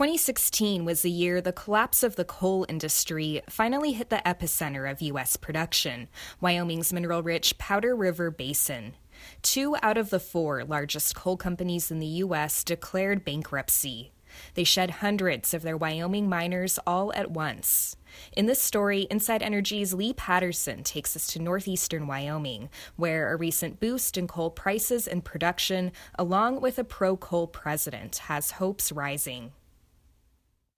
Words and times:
2016 0.00 0.86
was 0.86 1.02
the 1.02 1.10
year 1.10 1.42
the 1.42 1.52
collapse 1.52 2.02
of 2.02 2.16
the 2.16 2.24
coal 2.24 2.64
industry 2.70 3.42
finally 3.50 3.92
hit 3.92 4.08
the 4.08 4.22
epicenter 4.24 4.90
of 4.90 5.02
U.S. 5.02 5.36
production, 5.36 6.08
Wyoming's 6.40 6.90
mineral 6.90 7.22
rich 7.22 7.58
Powder 7.58 7.94
River 7.94 8.30
Basin. 8.30 8.94
Two 9.42 9.76
out 9.82 9.98
of 9.98 10.08
the 10.08 10.18
four 10.18 10.64
largest 10.64 11.14
coal 11.14 11.36
companies 11.36 11.90
in 11.90 11.98
the 11.98 12.06
U.S. 12.06 12.64
declared 12.64 13.26
bankruptcy. 13.26 14.10
They 14.54 14.64
shed 14.64 14.90
hundreds 14.90 15.52
of 15.52 15.60
their 15.60 15.76
Wyoming 15.76 16.30
miners 16.30 16.78
all 16.86 17.12
at 17.12 17.32
once. 17.32 17.94
In 18.32 18.46
this 18.46 18.62
story, 18.62 19.06
Inside 19.10 19.42
Energy's 19.42 19.92
Leigh 19.92 20.14
Paterson 20.14 20.82
takes 20.82 21.14
us 21.14 21.26
to 21.26 21.42
northeastern 21.42 22.06
Wyoming, 22.06 22.70
where 22.96 23.30
a 23.30 23.36
recent 23.36 23.80
boost 23.80 24.16
in 24.16 24.28
coal 24.28 24.48
prices 24.48 25.06
and 25.06 25.22
production, 25.22 25.92
along 26.18 26.62
with 26.62 26.78
a 26.78 26.84
pro 26.84 27.18
coal 27.18 27.46
president, 27.46 28.16
has 28.16 28.52
hopes 28.52 28.90
rising. 28.90 29.52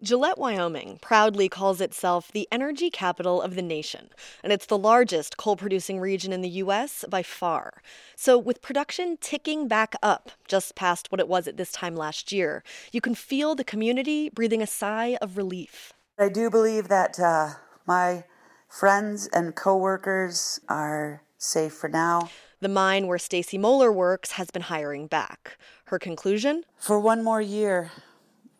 Gillette, 0.02 0.36
Wyoming 0.36 0.98
proudly 1.00 1.48
calls 1.48 1.80
itself 1.80 2.32
the 2.32 2.48
energy 2.50 2.90
capital 2.90 3.40
of 3.40 3.54
the 3.54 3.62
nation, 3.62 4.08
and 4.42 4.52
it's 4.52 4.66
the 4.66 4.76
largest 4.76 5.36
coal 5.36 5.54
producing 5.54 6.00
region 6.00 6.32
in 6.32 6.40
the 6.40 6.48
U.S. 6.48 7.04
by 7.08 7.22
far. 7.22 7.80
So, 8.16 8.36
with 8.36 8.62
production 8.62 9.16
ticking 9.20 9.68
back 9.68 9.94
up 10.02 10.32
just 10.48 10.74
past 10.74 11.12
what 11.12 11.20
it 11.20 11.28
was 11.28 11.46
at 11.46 11.56
this 11.56 11.70
time 11.70 11.94
last 11.94 12.32
year, 12.32 12.64
you 12.90 13.00
can 13.00 13.14
feel 13.14 13.54
the 13.54 13.62
community 13.62 14.28
breathing 14.28 14.60
a 14.60 14.66
sigh 14.66 15.16
of 15.22 15.36
relief. 15.36 15.92
I 16.18 16.28
do 16.28 16.50
believe 16.50 16.88
that 16.88 17.20
uh, 17.20 17.50
my 17.86 18.24
friends 18.68 19.28
and 19.32 19.54
coworkers 19.54 20.58
are 20.68 21.22
safe 21.38 21.74
for 21.74 21.88
now. 21.88 22.28
The 22.58 22.68
mine 22.68 23.06
where 23.06 23.18
Stacy 23.18 23.56
Moeller 23.56 23.92
works 23.92 24.32
has 24.32 24.50
been 24.50 24.62
hiring 24.62 25.06
back. 25.06 25.58
Her 25.86 26.00
conclusion? 26.00 26.64
For 26.76 26.98
one 26.98 27.22
more 27.22 27.40
year, 27.40 27.92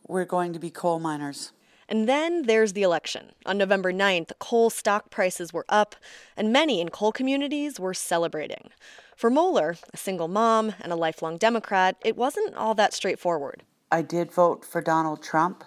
we're 0.07 0.25
going 0.25 0.53
to 0.53 0.59
be 0.59 0.71
coal 0.71 0.99
miners. 0.99 1.53
And 1.89 2.09
then 2.09 2.45
there's 2.45 2.73
the 2.73 2.83
election. 2.83 3.33
On 3.45 3.59
November 3.59 3.93
9th, 3.93 4.33
coal 4.39 4.71
stock 4.71 5.11
prices 5.11 5.53
were 5.53 5.67
up, 5.69 5.95
and 6.37 6.53
many 6.53 6.81
in 6.81 6.89
coal 6.89 7.13
communities 7.13 7.79
were 7.79 7.93
celebrating. 7.93 8.71
For 9.15 9.29
Moeller, 9.29 9.77
a 9.93 9.97
single 9.97 10.29
mom 10.29 10.73
and 10.81 10.91
a 10.91 10.97
lifelong 10.97 11.37
Democrat, 11.37 11.97
it 12.05 12.17
wasn't 12.17 12.55
all 12.55 12.75
that 12.75 12.95
straightforward. 12.95 13.63
I 13.91 14.01
did 14.01 14.33
vote 14.33 14.65
for 14.65 14.81
Donald 14.81 15.23
Trump. 15.23 15.65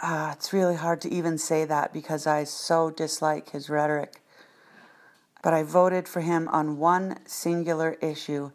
Uh, 0.00 0.34
it's 0.36 0.52
really 0.52 0.76
hard 0.76 1.00
to 1.00 1.10
even 1.10 1.38
say 1.38 1.64
that 1.64 1.94
because 1.94 2.26
I 2.26 2.44
so 2.44 2.90
dislike 2.90 3.50
his 3.50 3.70
rhetoric. 3.70 4.20
But 5.42 5.54
I 5.54 5.62
voted 5.62 6.08
for 6.08 6.20
him 6.20 6.46
on 6.48 6.76
one 6.76 7.20
singular 7.26 7.96
issue, 8.02 8.50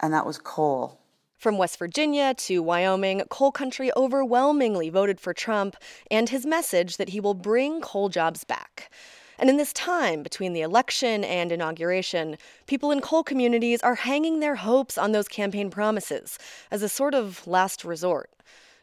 and 0.00 0.14
that 0.14 0.24
was 0.24 0.38
coal. 0.38 1.01
From 1.42 1.58
West 1.58 1.76
Virginia 1.76 2.34
to 2.34 2.62
Wyoming, 2.62 3.20
coal 3.28 3.50
country 3.50 3.90
overwhelmingly 3.96 4.90
voted 4.90 5.18
for 5.18 5.34
Trump 5.34 5.74
and 6.08 6.28
his 6.28 6.46
message 6.46 6.98
that 6.98 7.08
he 7.08 7.18
will 7.18 7.34
bring 7.34 7.80
coal 7.80 8.08
jobs 8.08 8.44
back. 8.44 8.92
And 9.40 9.50
in 9.50 9.56
this 9.56 9.72
time 9.72 10.22
between 10.22 10.52
the 10.52 10.60
election 10.60 11.24
and 11.24 11.50
inauguration, 11.50 12.36
people 12.68 12.92
in 12.92 13.00
coal 13.00 13.24
communities 13.24 13.80
are 13.82 13.96
hanging 13.96 14.38
their 14.38 14.54
hopes 14.54 14.96
on 14.96 15.10
those 15.10 15.26
campaign 15.26 15.68
promises 15.68 16.38
as 16.70 16.80
a 16.80 16.88
sort 16.88 17.12
of 17.12 17.44
last 17.44 17.84
resort. 17.84 18.30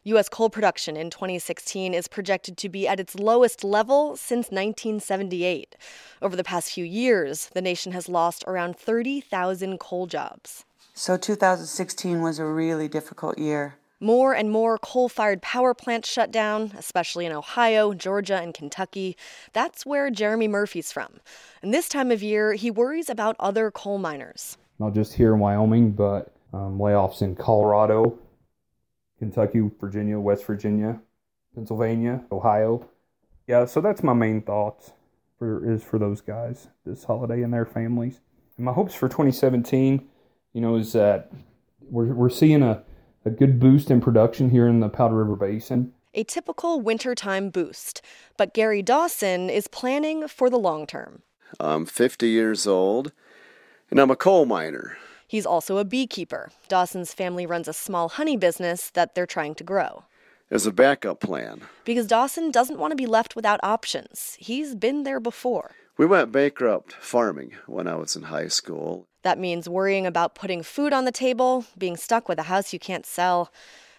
U.S. 0.03 0.27
coal 0.27 0.49
production 0.49 0.97
in 0.97 1.09
2016 1.09 1.93
is 1.93 2.09
projected 2.09 2.57
to 2.57 2.67
be 2.67 2.89
at 2.89 2.99
its 2.99 3.15
lowest 3.15 3.63
level 3.63 4.17
since 4.17 4.47
1978. 4.47 5.77
Over 6.21 6.35
the 6.35 6.43
past 6.43 6.73
few 6.73 6.83
years, 6.83 7.49
the 7.53 7.61
nation 7.61 7.93
has 7.93 8.09
lost 8.09 8.43
around 8.47 8.77
30,000 8.77 9.79
coal 9.79 10.07
jobs. 10.07 10.65
So 10.99 11.15
2016 11.15 12.21
was 12.21 12.39
a 12.39 12.45
really 12.45 12.89
difficult 12.89 13.37
year. 13.37 13.75
More 14.01 14.33
and 14.33 14.51
more 14.51 14.77
coal 14.77 15.07
fired 15.07 15.41
power 15.41 15.73
plants 15.73 16.11
shut 16.11 16.29
down, 16.29 16.73
especially 16.77 17.25
in 17.25 17.31
Ohio, 17.31 17.93
Georgia, 17.93 18.35
and 18.35 18.53
Kentucky. 18.53 19.15
That's 19.53 19.85
where 19.85 20.09
Jeremy 20.11 20.49
Murphy's 20.49 20.91
from. 20.91 21.21
And 21.61 21.73
this 21.73 21.87
time 21.87 22.11
of 22.11 22.21
year, 22.21 22.51
he 22.51 22.69
worries 22.69 23.09
about 23.09 23.37
other 23.39 23.71
coal 23.71 23.97
miners. 23.97 24.57
Not 24.77 24.93
just 24.93 25.13
here 25.13 25.33
in 25.33 25.39
Wyoming, 25.39 25.93
but 25.93 26.33
um, 26.51 26.77
layoffs 26.77 27.21
in 27.21 27.33
Colorado, 27.33 28.19
Kentucky, 29.19 29.71
Virginia, 29.79 30.19
West 30.19 30.43
Virginia, 30.43 30.99
Pennsylvania, 31.55 32.25
Ohio. 32.29 32.89
Yeah, 33.47 33.63
so 33.63 33.79
that's 33.79 34.03
my 34.03 34.11
main 34.13 34.41
thoughts 34.41 34.91
for 35.37 35.65
is 35.65 35.81
for 35.81 35.97
those 35.97 36.19
guys 36.19 36.67
this 36.85 37.05
holiday 37.05 37.41
and 37.41 37.53
their 37.53 37.65
families. 37.65 38.19
And 38.57 38.65
my 38.65 38.73
hopes 38.73 38.95
for 38.95 39.07
2017 39.07 40.08
you 40.53 40.61
know, 40.61 40.75
is 40.75 40.93
that 40.93 41.31
we're, 41.89 42.13
we're 42.13 42.29
seeing 42.29 42.63
a, 42.63 42.83
a 43.25 43.29
good 43.29 43.59
boost 43.59 43.91
in 43.91 44.01
production 44.01 44.49
here 44.49 44.67
in 44.67 44.79
the 44.79 44.89
Powder 44.89 45.15
River 45.15 45.35
Basin. 45.35 45.93
A 46.13 46.23
typical 46.23 46.81
wintertime 46.81 47.49
boost, 47.49 48.01
but 48.37 48.53
Gary 48.53 48.81
Dawson 48.81 49.49
is 49.49 49.67
planning 49.67 50.27
for 50.27 50.49
the 50.49 50.57
long 50.57 50.87
term. 50.87 51.21
I'm 51.59 51.85
50 51.85 52.27
years 52.27 52.65
old, 52.67 53.11
and 53.89 53.99
I'm 53.99 54.11
a 54.11 54.15
coal 54.15 54.45
miner. 54.45 54.97
He's 55.27 55.45
also 55.45 55.77
a 55.77 55.85
beekeeper. 55.85 56.49
Dawson's 56.67 57.13
family 57.13 57.45
runs 57.45 57.67
a 57.67 57.73
small 57.73 58.09
honey 58.09 58.35
business 58.35 58.89
that 58.91 59.13
they're 59.13 59.27
trying 59.27 59.53
to 59.55 59.63
grow. 59.63 60.05
As 60.49 60.65
a 60.65 60.71
backup 60.71 61.19
plan. 61.19 61.61
Because 61.85 62.07
Dawson 62.07 62.49
doesn't 62.49 62.79
want 62.79 62.91
to 62.91 62.95
be 62.95 63.05
left 63.05 63.35
without 63.35 63.59
options. 63.61 64.35
He's 64.39 64.73
been 64.73 65.03
there 65.03 65.19
before. 65.19 65.75
We 65.97 66.07
went 66.07 66.31
bankrupt 66.31 66.93
farming 66.93 67.51
when 67.67 67.87
I 67.87 67.95
was 67.95 68.15
in 68.15 68.23
high 68.23 68.47
school. 68.47 69.08
That 69.21 69.37
means 69.37 69.67
worrying 69.67 70.05
about 70.05 70.35
putting 70.35 70.63
food 70.63 70.93
on 70.93 71.05
the 71.05 71.11
table, 71.11 71.65
being 71.77 71.97
stuck 71.97 72.29
with 72.29 72.39
a 72.39 72.43
house 72.43 72.73
you 72.73 72.79
can't 72.79 73.05
sell. 73.05 73.51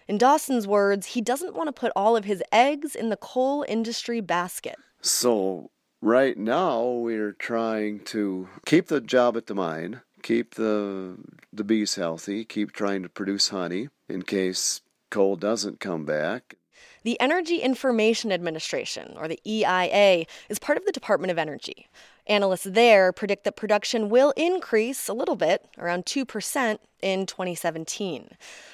In 0.08 0.18
Dawson's 0.18 0.66
words, 0.66 1.08
he 1.08 1.20
doesn't 1.20 1.54
want 1.54 1.68
to 1.68 1.72
put 1.72 1.92
all 1.94 2.16
of 2.16 2.24
his 2.24 2.42
eggs 2.50 2.94
in 2.94 3.10
the 3.10 3.16
coal 3.16 3.64
industry 3.68 4.20
basket. 4.20 4.76
So, 5.00 5.70
right 6.00 6.36
now, 6.36 6.82
we're 6.82 7.32
trying 7.32 8.00
to 8.06 8.48
keep 8.66 8.88
the 8.88 9.00
job 9.00 9.36
at 9.36 9.46
the 9.46 9.54
mine, 9.54 10.00
keep 10.22 10.54
the, 10.54 11.16
the 11.52 11.64
bees 11.64 11.94
healthy, 11.94 12.44
keep 12.44 12.72
trying 12.72 13.02
to 13.02 13.08
produce 13.08 13.50
honey 13.50 13.88
in 14.08 14.22
case 14.22 14.80
coal 15.10 15.36
doesn't 15.36 15.80
come 15.80 16.04
back. 16.04 16.56
The 17.02 17.18
Energy 17.18 17.58
Information 17.58 18.30
Administration, 18.30 19.14
or 19.16 19.26
the 19.26 19.40
EIA, 19.46 20.26
is 20.50 20.58
part 20.58 20.76
of 20.76 20.84
the 20.84 20.92
Department 20.92 21.30
of 21.30 21.38
Energy. 21.38 21.88
Analysts 22.26 22.64
there 22.64 23.10
predict 23.10 23.44
that 23.44 23.56
production 23.56 24.10
will 24.10 24.32
increase 24.36 25.08
a 25.08 25.14
little 25.14 25.34
bit, 25.34 25.64
around 25.78 26.04
2%, 26.04 26.78
in 27.00 27.24
2017. 27.24 28.30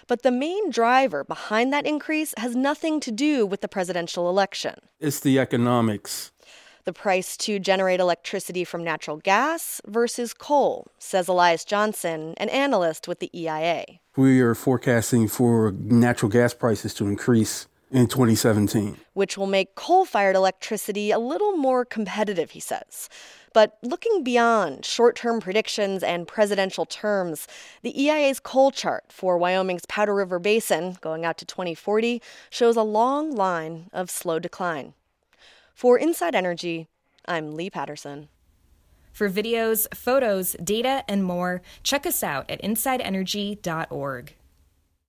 But 0.09 0.23
the 0.23 0.33
main 0.33 0.71
driver 0.71 1.23
behind 1.23 1.73
that 1.73 1.87
increase 1.87 2.35
has 2.37 2.57
nothing 2.57 2.99
to 3.01 3.13
do 3.13 3.47
with 3.47 3.61
the 3.61 3.69
presidential 3.69 4.29
election. 4.29 4.75
It's 4.99 5.21
the 5.21 5.39
economics. 5.39 6.33
The 6.85 6.93
price 6.93 7.37
to 7.39 7.59
generate 7.59 8.01
electricity 8.01 8.65
from 8.65 8.83
natural 8.83 9.19
gas 9.19 9.81
versus 9.87 10.35
coal, 10.35 10.89
says 10.99 11.29
Elias 11.29 11.65
Johnson, 11.65 12.35
an 12.37 12.49
analyst 12.49 13.07
with 13.07 13.21
the 13.21 13.31
EIA. 13.33 13.85
We 14.17 14.41
are 14.41 14.55
forecasting 14.55 15.29
for 15.29 15.73
natural 15.73 16.31
gas 16.31 16.55
prices 16.55 16.95
to 16.95 17.07
increase 17.07 17.67
in 17.91 18.07
2017. 18.07 18.97
Which 19.15 19.39
will 19.39 19.47
make 19.47 19.75
coal 19.75 20.05
fired 20.05 20.37
electricity 20.37 21.11
a 21.11 21.19
little 21.19 21.57
more 21.57 21.85
competitive, 21.85 22.51
he 22.53 22.61
says. 22.61 23.09
But 23.53 23.79
looking 23.83 24.23
beyond 24.23 24.85
short 24.85 25.17
term 25.17 25.41
predictions 25.41 26.03
and 26.03 26.29
presidential 26.29 26.85
terms, 26.85 27.47
the 27.83 27.99
EIA's 27.99 28.41
coal 28.41 28.71
chart 28.71 29.05
for 29.09 29.39
Wyoming's 29.39 29.87
Powder 29.87 30.15
River 30.15 30.39
Basin, 30.39 30.99
going 31.01 31.25
out 31.25 31.39
to 31.39 31.47
2040, 31.47 32.21
shows 32.51 32.77
a 32.77 32.83
long 32.83 33.35
line 33.35 33.89
of 33.93 34.11
slow 34.11 34.39
decline. 34.39 34.93
For 35.75 35.99
Inside 35.99 36.35
Energy, 36.35 36.89
I'm 37.27 37.55
Leigh 37.55 37.71
Paterson. 37.71 38.29
For 39.13 39.31
videos, 39.31 39.87
photos, 39.95 40.55
data, 40.63 41.03
and 41.09 41.25
more, 41.25 41.63
check 41.83 42.05
us 42.05 42.23
out 42.23 42.51
at 42.51 42.61
insideenergy.org. 42.61 44.35